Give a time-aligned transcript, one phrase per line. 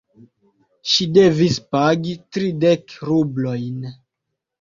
[0.93, 3.85] Ŝi devis pagi tridek rublojn.